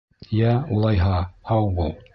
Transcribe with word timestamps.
—Йә, 0.37 0.53
улайһа, 0.77 1.21
һау 1.53 1.73
бул. 1.79 1.99